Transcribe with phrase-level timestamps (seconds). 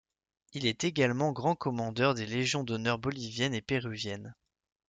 [0.53, 4.33] Il est également grand commandeur des Légions d'honneur bolivienne et péruvienne.